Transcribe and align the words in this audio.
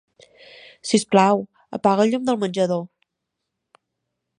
Si 0.91 0.99
us 1.01 1.05
plau, 1.11 1.45
apaga 1.79 2.07
el 2.07 2.15
llum 2.15 2.27
del 2.31 2.43
menjador. 2.45 2.85